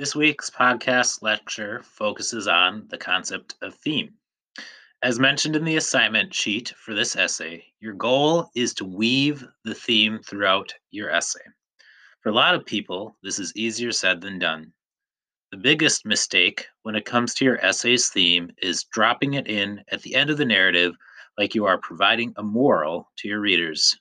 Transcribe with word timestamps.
This 0.00 0.16
week's 0.16 0.48
podcast 0.48 1.20
lecture 1.20 1.82
focuses 1.82 2.48
on 2.48 2.88
the 2.88 2.96
concept 2.96 3.56
of 3.60 3.74
theme. 3.74 4.14
As 5.02 5.18
mentioned 5.18 5.56
in 5.56 5.64
the 5.66 5.76
assignment 5.76 6.32
sheet 6.32 6.72
for 6.78 6.94
this 6.94 7.16
essay, 7.16 7.66
your 7.80 7.92
goal 7.92 8.48
is 8.54 8.72
to 8.76 8.86
weave 8.86 9.46
the 9.62 9.74
theme 9.74 10.20
throughout 10.20 10.72
your 10.90 11.10
essay. 11.10 11.44
For 12.22 12.30
a 12.30 12.34
lot 12.34 12.54
of 12.54 12.64
people, 12.64 13.18
this 13.22 13.38
is 13.38 13.54
easier 13.54 13.92
said 13.92 14.22
than 14.22 14.38
done. 14.38 14.72
The 15.50 15.58
biggest 15.58 16.06
mistake 16.06 16.66
when 16.80 16.94
it 16.94 17.04
comes 17.04 17.34
to 17.34 17.44
your 17.44 17.62
essay's 17.62 18.08
theme 18.08 18.50
is 18.62 18.84
dropping 18.84 19.34
it 19.34 19.48
in 19.48 19.84
at 19.92 20.00
the 20.00 20.14
end 20.14 20.30
of 20.30 20.38
the 20.38 20.46
narrative 20.46 20.94
like 21.36 21.54
you 21.54 21.66
are 21.66 21.76
providing 21.76 22.32
a 22.36 22.42
moral 22.42 23.10
to 23.18 23.28
your 23.28 23.40
readers. 23.40 23.94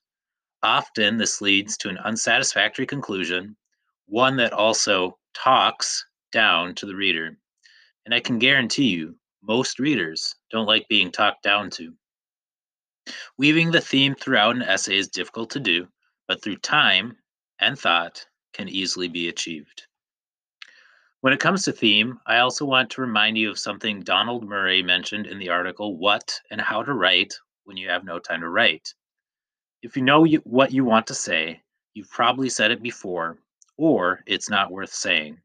Often, 0.63 1.17
this 1.17 1.41
leads 1.41 1.75
to 1.79 1.89
an 1.89 1.97
unsatisfactory 1.97 2.85
conclusion, 2.85 3.57
one 4.05 4.37
that 4.37 4.53
also 4.53 5.18
talks 5.33 6.05
down 6.31 6.75
to 6.75 6.85
the 6.85 6.95
reader. 6.95 7.37
And 8.05 8.13
I 8.13 8.19
can 8.19 8.39
guarantee 8.39 8.87
you, 8.87 9.15
most 9.41 9.79
readers 9.79 10.35
don't 10.51 10.65
like 10.65 10.87
being 10.89 11.11
talked 11.11 11.43
down 11.43 11.69
to. 11.71 11.93
Weaving 13.37 13.71
the 13.71 13.81
theme 13.81 14.15
throughout 14.15 14.55
an 14.55 14.61
essay 14.61 14.97
is 14.97 15.07
difficult 15.07 15.49
to 15.51 15.59
do, 15.59 15.87
but 16.27 16.43
through 16.43 16.57
time 16.57 17.17
and 17.59 17.77
thought 17.77 18.25
can 18.53 18.67
easily 18.69 19.07
be 19.07 19.29
achieved. 19.29 19.87
When 21.21 21.33
it 21.33 21.39
comes 21.39 21.63
to 21.63 21.71
theme, 21.71 22.19
I 22.25 22.39
also 22.39 22.65
want 22.65 22.89
to 22.91 23.01
remind 23.01 23.37
you 23.37 23.49
of 23.49 23.59
something 23.59 24.01
Donald 24.03 24.47
Murray 24.47 24.81
mentioned 24.81 25.27
in 25.27 25.37
the 25.37 25.49
article 25.49 25.97
What 25.97 26.39
and 26.49 26.61
How 26.61 26.81
to 26.83 26.93
Write 26.93 27.33
When 27.65 27.75
You 27.75 27.89
Have 27.89 28.05
No 28.05 28.19
Time 28.19 28.41
to 28.41 28.49
Write. 28.49 28.93
If 29.81 29.97
you 29.97 30.03
know 30.03 30.25
what 30.43 30.71
you 30.71 30.85
want 30.85 31.07
to 31.07 31.13
say, 31.13 31.61
you've 31.93 32.09
probably 32.09 32.49
said 32.49 32.71
it 32.71 32.81
before, 32.81 33.37
or 33.79 34.21
it's 34.25 34.49
not 34.49 34.71
worth 34.71 34.93
saying. 34.93 35.39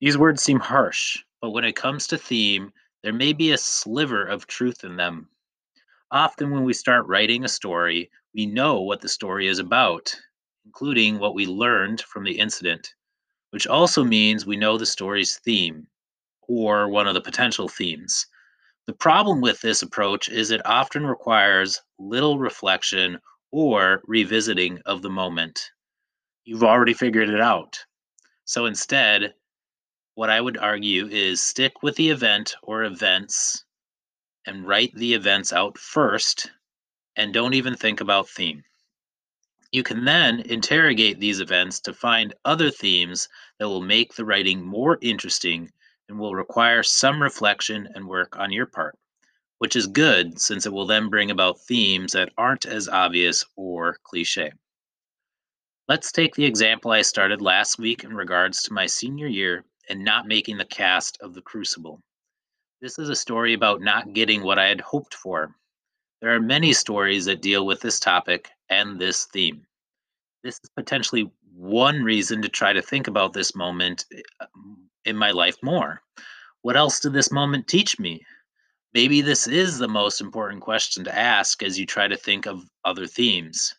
These 0.00 0.18
words 0.18 0.42
seem 0.42 0.58
harsh, 0.58 1.22
but 1.40 1.50
when 1.50 1.64
it 1.64 1.76
comes 1.76 2.08
to 2.08 2.18
theme, 2.18 2.72
there 3.04 3.12
may 3.12 3.32
be 3.32 3.52
a 3.52 3.58
sliver 3.58 4.26
of 4.26 4.48
truth 4.48 4.82
in 4.82 4.96
them. 4.96 5.28
Often, 6.10 6.50
when 6.50 6.64
we 6.64 6.72
start 6.72 7.06
writing 7.06 7.44
a 7.44 7.48
story, 7.48 8.10
we 8.34 8.44
know 8.44 8.80
what 8.80 9.02
the 9.02 9.08
story 9.08 9.46
is 9.46 9.60
about, 9.60 10.12
including 10.66 11.20
what 11.20 11.36
we 11.36 11.46
learned 11.46 12.00
from 12.00 12.24
the 12.24 12.40
incident, 12.40 12.92
which 13.50 13.68
also 13.68 14.02
means 14.02 14.44
we 14.44 14.56
know 14.56 14.76
the 14.76 14.84
story's 14.84 15.36
theme 15.36 15.86
or 16.48 16.88
one 16.88 17.06
of 17.06 17.14
the 17.14 17.20
potential 17.20 17.68
themes. 17.68 18.26
The 18.86 18.94
problem 18.94 19.40
with 19.40 19.60
this 19.60 19.80
approach 19.80 20.28
is 20.28 20.50
it 20.50 20.66
often 20.66 21.06
requires 21.06 21.80
little 22.00 22.36
reflection 22.36 23.20
or 23.52 24.02
revisiting 24.08 24.80
of 24.86 25.02
the 25.02 25.10
moment 25.10 25.70
you've 26.44 26.64
already 26.64 26.94
figured 26.94 27.30
it 27.30 27.40
out. 27.40 27.84
So 28.44 28.66
instead, 28.66 29.34
what 30.14 30.30
I 30.30 30.40
would 30.40 30.58
argue 30.58 31.08
is 31.08 31.42
stick 31.42 31.82
with 31.82 31.96
the 31.96 32.10
event 32.10 32.54
or 32.62 32.84
events 32.84 33.64
and 34.46 34.66
write 34.66 34.94
the 34.94 35.14
events 35.14 35.52
out 35.52 35.78
first 35.78 36.50
and 37.16 37.32
don't 37.32 37.54
even 37.54 37.74
think 37.74 38.00
about 38.00 38.28
theme. 38.28 38.62
You 39.72 39.82
can 39.82 40.04
then 40.04 40.40
interrogate 40.40 41.18
these 41.18 41.40
events 41.40 41.80
to 41.80 41.94
find 41.94 42.34
other 42.44 42.70
themes 42.70 43.28
that 43.58 43.68
will 43.68 43.80
make 43.80 44.14
the 44.14 44.24
writing 44.24 44.62
more 44.62 44.98
interesting 45.00 45.72
and 46.08 46.18
will 46.18 46.34
require 46.34 46.82
some 46.82 47.20
reflection 47.22 47.88
and 47.94 48.06
work 48.06 48.36
on 48.36 48.52
your 48.52 48.66
part, 48.66 48.96
which 49.58 49.74
is 49.74 49.86
good 49.86 50.38
since 50.38 50.66
it 50.66 50.72
will 50.72 50.86
then 50.86 51.08
bring 51.08 51.30
about 51.30 51.60
themes 51.60 52.12
that 52.12 52.32
aren't 52.36 52.66
as 52.66 52.88
obvious 52.88 53.44
or 53.56 53.98
cliche. 54.04 54.52
Let's 55.86 56.12
take 56.12 56.34
the 56.34 56.46
example 56.46 56.92
I 56.92 57.02
started 57.02 57.42
last 57.42 57.78
week 57.78 58.04
in 58.04 58.16
regards 58.16 58.62
to 58.62 58.72
my 58.72 58.86
senior 58.86 59.26
year 59.26 59.66
and 59.90 60.02
not 60.02 60.26
making 60.26 60.56
the 60.56 60.64
cast 60.64 61.18
of 61.20 61.34
The 61.34 61.42
Crucible. 61.42 62.00
This 62.80 62.98
is 62.98 63.10
a 63.10 63.16
story 63.16 63.52
about 63.52 63.82
not 63.82 64.14
getting 64.14 64.42
what 64.42 64.58
I 64.58 64.66
had 64.66 64.80
hoped 64.80 65.12
for. 65.12 65.54
There 66.22 66.34
are 66.34 66.40
many 66.40 66.72
stories 66.72 67.26
that 67.26 67.42
deal 67.42 67.66
with 67.66 67.82
this 67.82 68.00
topic 68.00 68.48
and 68.70 68.98
this 68.98 69.26
theme. 69.26 69.66
This 70.42 70.58
is 70.64 70.70
potentially 70.74 71.30
one 71.54 72.02
reason 72.02 72.40
to 72.40 72.48
try 72.48 72.72
to 72.72 72.80
think 72.80 73.06
about 73.06 73.34
this 73.34 73.54
moment 73.54 74.06
uh, 74.40 74.46
in 75.04 75.18
my 75.18 75.32
life 75.32 75.58
more. 75.62 76.00
What 76.62 76.78
else 76.78 76.98
did 76.98 77.12
this 77.12 77.30
moment 77.30 77.68
teach 77.68 77.98
me? 77.98 78.24
Maybe 78.94 79.20
this 79.20 79.46
is 79.46 79.76
the 79.76 79.88
most 79.88 80.22
important 80.22 80.62
question 80.62 81.04
to 81.04 81.14
ask 81.14 81.62
as 81.62 81.78
you 81.78 81.84
try 81.84 82.08
to 82.08 82.16
think 82.16 82.46
of 82.46 82.64
other 82.86 83.06
themes. 83.06 83.74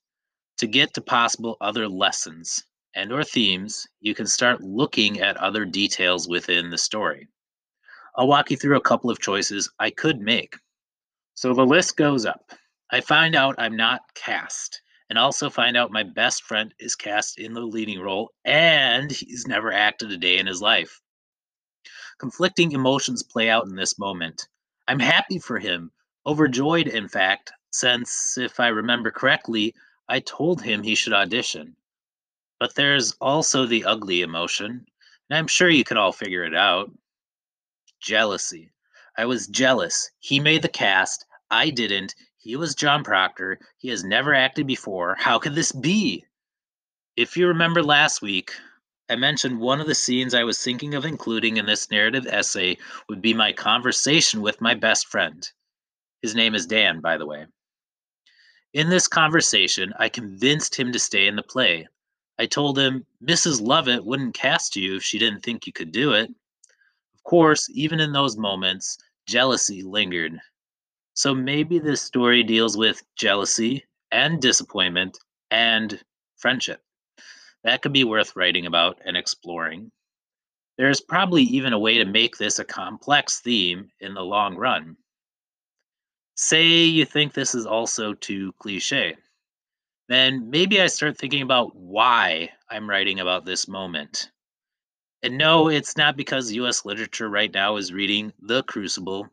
To 0.59 0.67
get 0.67 0.93
to 0.93 1.01
possible 1.01 1.57
other 1.59 1.87
lessons 1.87 2.63
and 2.95 3.11
or 3.11 3.23
themes, 3.25 3.85
you 3.99 4.15
can 4.15 4.25
start 4.25 4.61
looking 4.61 5.19
at 5.19 5.35
other 5.37 5.65
details 5.65 6.29
within 6.29 6.69
the 6.69 6.77
story. 6.77 7.27
I'll 8.15 8.27
walk 8.27 8.51
you 8.51 8.57
through 8.57 8.77
a 8.77 8.81
couple 8.81 9.09
of 9.09 9.19
choices 9.19 9.69
I 9.79 9.89
could 9.89 10.21
make. 10.21 10.55
So 11.33 11.53
the 11.53 11.65
list 11.65 11.97
goes 11.97 12.25
up. 12.25 12.51
I 12.91 13.01
find 13.01 13.35
out 13.35 13.55
I'm 13.57 13.75
not 13.75 14.01
cast, 14.13 14.81
and 15.09 15.19
also 15.19 15.49
find 15.49 15.75
out 15.75 15.91
my 15.91 16.03
best 16.03 16.43
friend 16.43 16.73
is 16.79 16.95
cast 16.95 17.37
in 17.37 17.53
the 17.53 17.59
leading 17.59 17.99
role 17.99 18.31
and 18.45 19.11
he's 19.11 19.45
never 19.47 19.73
acted 19.73 20.11
a 20.11 20.17
day 20.17 20.37
in 20.37 20.47
his 20.47 20.61
life. 20.61 21.01
Conflicting 22.17 22.71
emotions 22.71 23.23
play 23.23 23.49
out 23.49 23.65
in 23.65 23.75
this 23.75 23.99
moment. 23.99 24.47
I'm 24.87 24.99
happy 24.99 25.37
for 25.37 25.59
him, 25.59 25.91
overjoyed, 26.25 26.87
in 26.87 27.09
fact, 27.09 27.51
since, 27.71 28.37
if 28.37 28.57
I 28.59 28.69
remember 28.69 29.11
correctly, 29.11 29.75
I 30.07 30.19
told 30.19 30.61
him 30.61 30.83
he 30.83 30.95
should 30.95 31.13
audition. 31.13 31.75
But 32.59 32.75
there's 32.75 33.13
also 33.19 33.65
the 33.65 33.85
ugly 33.85 34.21
emotion, 34.21 34.85
and 35.29 35.37
I'm 35.37 35.47
sure 35.47 35.69
you 35.69 35.83
can 35.83 35.97
all 35.97 36.11
figure 36.11 36.43
it 36.43 36.55
out. 36.55 36.91
Jealousy. 37.99 38.71
I 39.17 39.25
was 39.25 39.47
jealous. 39.47 40.09
He 40.19 40.39
made 40.39 40.61
the 40.61 40.69
cast. 40.69 41.25
I 41.49 41.69
didn't. 41.69 42.15
He 42.37 42.55
was 42.55 42.75
John 42.75 43.03
Proctor. 43.03 43.59
He 43.77 43.89
has 43.89 44.03
never 44.03 44.33
acted 44.33 44.67
before. 44.67 45.15
How 45.15 45.39
could 45.39 45.55
this 45.55 45.71
be? 45.71 46.25
If 47.17 47.35
you 47.35 47.47
remember 47.47 47.81
last 47.81 48.21
week, 48.21 48.51
I 49.09 49.15
mentioned 49.15 49.59
one 49.59 49.81
of 49.81 49.87
the 49.87 49.95
scenes 49.95 50.33
I 50.33 50.43
was 50.43 50.61
thinking 50.61 50.95
of 50.95 51.05
including 51.05 51.57
in 51.57 51.65
this 51.65 51.89
narrative 51.89 52.27
essay 52.27 52.77
would 53.07 53.21
be 53.21 53.33
my 53.33 53.53
conversation 53.53 54.41
with 54.41 54.61
my 54.61 54.73
best 54.73 55.07
friend. 55.07 55.49
His 56.21 56.35
name 56.35 56.55
is 56.55 56.65
Dan, 56.65 57.01
by 57.01 57.17
the 57.17 57.25
way. 57.25 57.45
In 58.75 58.89
this 58.89 59.07
conversation, 59.07 59.93
I 59.99 60.09
convinced 60.09 60.77
him 60.77 60.91
to 60.91 60.99
stay 60.99 61.27
in 61.27 61.37
the 61.37 61.43
play. 61.43 61.87
I 62.37 62.45
told 62.45 62.77
him 62.77 63.05
Mrs. 63.23 63.61
Lovett 63.61 64.03
wouldn't 64.03 64.33
cast 64.33 64.75
you 64.75 64.97
if 64.97 65.03
she 65.03 65.17
didn't 65.17 65.43
think 65.43 65.65
you 65.65 65.71
could 65.71 65.93
do 65.93 66.11
it. 66.11 66.29
Of 66.29 67.23
course, 67.23 67.69
even 67.73 68.01
in 68.01 68.11
those 68.11 68.35
moments, 68.35 68.97
jealousy 69.27 69.81
lingered. 69.81 70.41
So 71.13 71.33
maybe 71.33 71.79
this 71.79 72.01
story 72.01 72.43
deals 72.43 72.75
with 72.75 73.01
jealousy 73.15 73.85
and 74.11 74.41
disappointment 74.41 75.19
and 75.51 76.03
friendship. 76.35 76.81
That 77.63 77.81
could 77.81 77.93
be 77.93 78.03
worth 78.03 78.35
writing 78.35 78.65
about 78.65 78.99
and 79.05 79.15
exploring. 79.15 79.89
There's 80.77 80.99
probably 80.99 81.43
even 81.43 81.71
a 81.71 81.79
way 81.79 81.97
to 81.97 82.03
make 82.03 82.35
this 82.35 82.59
a 82.59 82.65
complex 82.65 83.39
theme 83.39 83.89
in 84.01 84.13
the 84.13 84.25
long 84.25 84.57
run. 84.57 84.97
Say 86.37 86.83
you 86.83 87.05
think 87.05 87.33
this 87.33 87.55
is 87.55 87.65
also 87.65 88.13
too 88.13 88.51
cliche. 88.59 89.15
Then 90.09 90.49
maybe 90.49 90.81
I 90.81 90.87
start 90.87 91.17
thinking 91.17 91.41
about 91.41 91.73
why 91.77 92.49
I'm 92.69 92.89
writing 92.89 93.21
about 93.21 93.45
this 93.45 93.69
moment. 93.69 94.31
And 95.23 95.37
no, 95.37 95.69
it's 95.69 95.95
not 95.95 96.17
because 96.17 96.51
US 96.51 96.83
literature 96.83 97.29
right 97.29 97.53
now 97.53 97.77
is 97.77 97.93
reading 97.93 98.33
The 98.41 98.63
Crucible. 98.63 99.29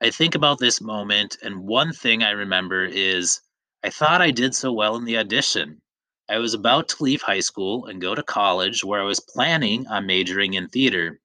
I 0.00 0.10
think 0.10 0.34
about 0.34 0.58
this 0.58 0.80
moment, 0.80 1.36
and 1.42 1.66
one 1.66 1.92
thing 1.92 2.22
I 2.22 2.30
remember 2.30 2.84
is 2.84 3.42
I 3.84 3.90
thought 3.90 4.22
I 4.22 4.30
did 4.30 4.54
so 4.54 4.72
well 4.72 4.96
in 4.96 5.04
the 5.04 5.18
audition. 5.18 5.82
I 6.30 6.38
was 6.38 6.54
about 6.54 6.88
to 6.88 7.02
leave 7.02 7.20
high 7.20 7.40
school 7.40 7.84
and 7.86 8.00
go 8.00 8.14
to 8.14 8.22
college 8.22 8.82
where 8.82 9.02
I 9.02 9.04
was 9.04 9.20
planning 9.20 9.86
on 9.86 10.06
majoring 10.06 10.54
in 10.54 10.68
theater. 10.68 11.20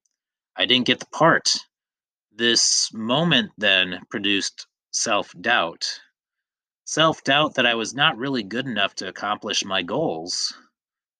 I 0.58 0.66
didn't 0.66 0.88
get 0.88 1.00
the 1.00 1.08
part. 1.08 1.56
This 2.36 2.92
moment 2.94 3.52
then 3.58 4.02
produced 4.10 4.68
self 4.98 5.34
doubt. 5.40 6.02
Self 6.86 7.24
doubt 7.24 7.54
that 7.56 7.66
I 7.68 7.76
was 7.76 7.94
not 7.94 8.18
really 8.18 8.44
good 8.44 8.66
enough 8.66 8.96
to 8.96 9.08
accomplish 9.08 9.64
my 9.64 9.84
goals. 9.84 10.54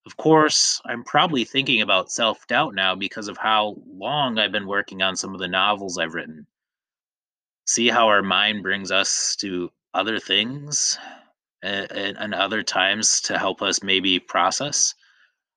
Of 0.04 0.16
course, 0.16 0.80
I'm 0.84 1.04
probably 1.04 1.44
thinking 1.44 1.80
about 1.80 2.10
self 2.10 2.46
doubt 2.46 2.74
now 2.74 2.94
because 2.94 3.28
of 3.28 3.36
how 3.36 3.76
long 3.86 4.38
I've 4.38 4.52
been 4.52 4.66
working 4.66 5.00
on 5.02 5.16
some 5.16 5.32
of 5.32 5.38
the 5.38 5.48
novels 5.48 5.98
I've 5.98 6.14
written. 6.14 6.46
See 7.66 7.88
how 7.88 8.08
our 8.08 8.22
mind 8.22 8.62
brings 8.62 8.90
us 8.90 9.36
to 9.40 9.70
other 9.94 10.18
things 10.18 10.98
eh, 11.62 11.86
and, 11.90 12.16
and 12.18 12.34
other 12.34 12.62
times 12.62 13.20
to 13.22 13.38
help 13.38 13.62
us 13.62 13.82
maybe 13.82 14.18
process. 14.18 14.94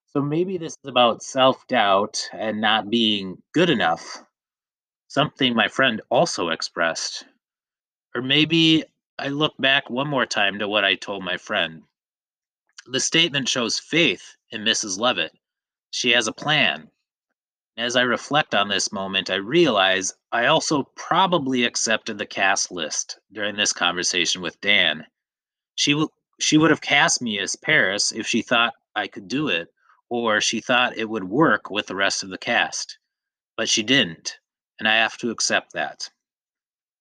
So 0.07 0.21
maybe 0.21 0.57
this 0.57 0.73
is 0.83 0.89
about 0.89 1.23
self 1.23 1.65
doubt 1.67 2.29
and 2.33 2.61
not 2.61 2.89
being 2.89 3.41
good 3.53 3.69
enough, 3.69 4.21
something 5.07 5.55
my 5.55 5.69
friend 5.69 6.01
also 6.09 6.49
expressed. 6.49 7.25
Or 8.13 8.21
maybe 8.21 8.83
I 9.17 9.29
look 9.29 9.53
back 9.57 9.89
one 9.89 10.07
more 10.07 10.25
time 10.25 10.59
to 10.59 10.67
what 10.67 10.83
I 10.83 10.95
told 10.95 11.23
my 11.23 11.37
friend. 11.37 11.83
The 12.87 12.99
statement 12.99 13.47
shows 13.47 13.79
faith 13.79 14.35
in 14.49 14.63
Mrs. 14.63 14.99
Levitt. 14.99 15.37
She 15.91 16.11
has 16.11 16.27
a 16.27 16.33
plan. 16.33 16.89
As 17.77 17.95
I 17.95 18.01
reflect 18.01 18.53
on 18.53 18.67
this 18.67 18.91
moment, 18.91 19.29
I 19.29 19.35
realize 19.35 20.13
I 20.31 20.47
also 20.47 20.83
probably 20.95 21.63
accepted 21.63 22.17
the 22.17 22.25
cast 22.25 22.71
list 22.71 23.19
during 23.31 23.55
this 23.55 23.71
conversation 23.73 24.41
with 24.41 24.59
Dan. 24.61 25.05
She 25.75 25.93
will 25.93 26.11
she 26.39 26.57
would 26.57 26.71
have 26.71 26.81
cast 26.81 27.21
me 27.21 27.39
as 27.39 27.55
Parris 27.55 28.11
if 28.11 28.27
she 28.27 28.41
thought 28.41 28.73
I 28.95 29.07
could 29.07 29.27
do 29.27 29.47
it 29.47 29.69
or 30.09 30.41
she 30.41 30.59
thought 30.59 30.97
it 30.97 31.09
would 31.09 31.23
work 31.23 31.69
with 31.69 31.87
the 31.87 31.95
rest 31.95 32.23
of 32.23 32.29
the 32.29 32.37
cast. 32.37 32.97
But 33.55 33.69
she 33.69 33.83
didn't, 33.83 34.39
and 34.79 34.87
I 34.87 34.95
have 34.95 35.17
to 35.19 35.29
accept 35.29 35.71
that. 35.73 36.09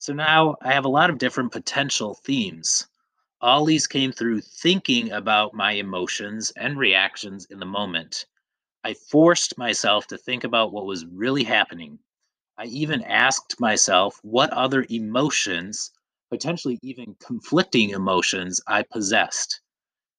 So 0.00 0.14
now 0.14 0.56
I 0.62 0.72
have 0.72 0.86
a 0.86 0.88
lot 0.88 1.10
of 1.10 1.18
different 1.18 1.52
potential 1.52 2.14
themes. 2.14 2.88
All 3.42 3.66
these 3.66 3.86
came 3.86 4.12
through 4.12 4.40
thinking 4.40 5.12
about 5.12 5.52
my 5.52 5.72
emotions 5.72 6.52
and 6.56 6.78
reactions 6.78 7.44
in 7.44 7.60
the 7.60 7.66
moment. 7.66 8.24
I 8.82 8.94
forced 8.94 9.58
myself 9.58 10.06
to 10.08 10.18
think 10.18 10.42
about 10.42 10.72
what 10.72 10.86
was 10.86 11.04
really 11.04 11.44
happening. 11.44 11.98
I 12.56 12.64
even 12.64 13.02
asked 13.04 13.60
myself 13.60 14.18
what 14.22 14.50
other 14.54 14.86
emotions, 14.88 15.92
potentially 16.30 16.78
even 16.82 17.14
conflicting 17.16 17.90
emotions, 17.90 18.60
I 18.66 18.84
possessed 18.84 19.60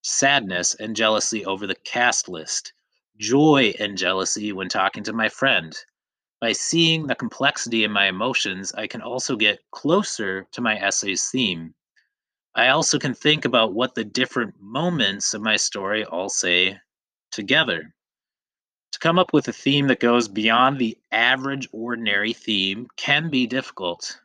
sadness 0.04 0.76
and 0.76 0.96
jealousy 0.96 1.44
over 1.46 1.66
the 1.66 1.76
cast 1.76 2.30
list, 2.30 2.74
joy 3.18 3.74
and 3.80 3.98
jealousy 3.98 4.52
when 4.52 4.70
talking 4.70 5.04
to 5.06 5.14
my 5.14 5.30
friend. 5.30 5.76
By 6.42 6.54
seeing 6.54 7.06
the 7.06 7.14
complexity 7.14 7.84
in 7.84 7.92
my 7.92 8.08
emotions, 8.08 8.74
I 8.74 8.88
can 8.88 9.02
also 9.02 9.36
get 9.36 9.62
closer 9.70 10.48
to 10.52 10.62
my 10.62 10.76
essay's 10.76 11.30
theme. 11.30 11.76
I 12.56 12.70
also 12.70 12.98
can 12.98 13.14
think 13.14 13.46
about 13.46 13.74
what 13.74 13.94
the 13.94 14.04
different 14.04 14.56
moments 14.60 15.36
of 15.36 15.44
my 15.44 15.56
story 15.56 16.04
all 16.04 16.30
say 16.30 16.80
together. 17.32 17.94
To 18.92 19.00
come 19.00 19.20
up 19.20 19.34
with 19.34 19.48
a 19.50 19.54
theme 19.54 19.86
that 19.88 20.00
goes 20.00 20.28
beyond 20.28 20.80
the 20.80 20.98
average, 21.12 21.70
ordinary 21.72 22.34
theme 22.34 22.88
can 22.98 23.30
be 23.30 23.46
difficult. 23.46 24.20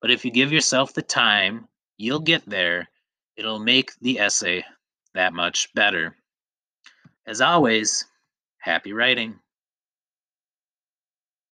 But 0.00 0.12
if 0.12 0.24
you 0.24 0.30
give 0.30 0.52
yourself 0.52 0.94
the 0.94 1.02
time, 1.02 1.66
you'll 1.98 2.20
get 2.20 2.48
there. 2.48 2.88
It'll 3.36 3.58
make 3.58 3.90
the 4.00 4.20
essay 4.20 4.64
that 5.14 5.34
much 5.34 5.74
better. 5.74 6.16
As 7.26 7.40
always, 7.40 8.06
happy 8.58 8.92
writing. 8.92 9.40